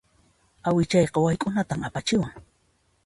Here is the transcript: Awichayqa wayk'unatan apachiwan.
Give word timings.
Awichayqa 0.67 1.19
wayk'unatan 1.25 1.79
apachiwan. 1.87 2.33